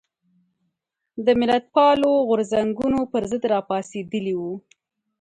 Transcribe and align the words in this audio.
د 1.25 1.27
ملتپالو 1.41 2.11
غورځنګونو 2.27 2.99
پر 3.11 3.23
ضد 3.31 3.43
راپاڅېدلي 3.53 4.33
وو. 4.39 4.53